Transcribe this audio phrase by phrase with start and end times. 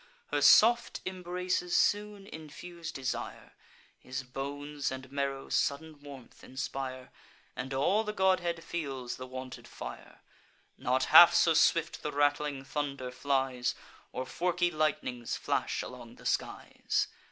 [0.31, 3.53] Her soft embraces soon infuse desire;
[3.99, 7.11] His bones and marrow sudden warmth inspire;
[7.55, 10.21] And all the godhead feels the wonted fire.
[10.75, 13.75] Not half so swift the rattling thunder flies,
[14.11, 17.07] Or forky lightnings flash along the skies.